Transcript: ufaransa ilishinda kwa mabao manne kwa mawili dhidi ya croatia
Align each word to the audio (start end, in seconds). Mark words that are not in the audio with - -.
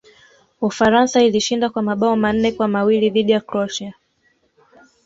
ufaransa 0.61 1.21
ilishinda 1.21 1.69
kwa 1.69 1.81
mabao 1.81 2.15
manne 2.15 2.51
kwa 2.51 2.67
mawili 2.67 3.09
dhidi 3.09 3.31
ya 3.31 3.41
croatia 3.41 3.93